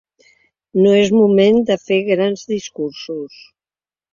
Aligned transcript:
No 0.77 0.93
és 1.01 1.11
moment 1.17 1.61
de 1.67 1.77
fer 1.91 1.99
grans 2.09 2.49
discursos. 2.55 3.41